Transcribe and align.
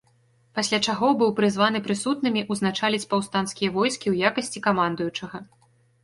Пасля 0.59 0.77
чаго 0.91 1.09
быў 1.17 1.33
прызваны 1.39 1.81
прысутнымі 1.87 2.41
ўзначаліць 2.53 3.07
паўстанцкія 3.11 3.69
войскі 3.75 4.07
ў 4.13 4.31
якасці 4.31 4.63
камандуючага. 4.69 5.37